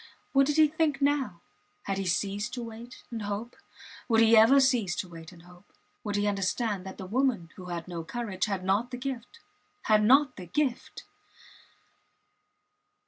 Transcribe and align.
What 0.33 0.47
did 0.47 0.57
he 0.57 0.67
think 0.67 0.99
now? 0.99 1.41
Had 1.83 1.99
he 1.99 2.07
ceased 2.07 2.55
to 2.55 2.63
wait 2.63 3.03
and 3.11 3.21
hope? 3.21 3.55
Would 4.09 4.19
he 4.21 4.35
ever 4.35 4.59
cease 4.59 4.95
to 4.95 5.07
wait 5.07 5.31
and 5.31 5.43
hope? 5.43 5.71
Would 6.03 6.15
he 6.15 6.25
understand 6.25 6.87
that 6.87 6.97
the 6.97 7.05
woman, 7.05 7.51
who 7.55 7.65
had 7.65 7.87
no 7.87 8.03
courage, 8.03 8.45
had 8.45 8.63
not 8.65 8.89
the 8.89 8.97
gift 8.97 9.41
had 9.83 10.03
not 10.03 10.37
the 10.37 10.47
gift! 10.47 11.03